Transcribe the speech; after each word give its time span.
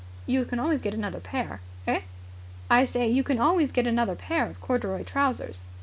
"You 0.25 0.45
can 0.45 0.57
always 0.59 0.81
get 0.81 0.95
another 0.95 1.19
pair." 1.19 1.61
"Eh?" 1.85 2.01
"I 2.71 2.85
say 2.85 3.07
you 3.07 3.21
can 3.23 3.37
always 3.39 3.71
get 3.71 3.85
another 3.85 4.15
pair 4.15 4.47
of 4.47 4.59
corduroy 4.59 5.03
trousers." 5.03 5.63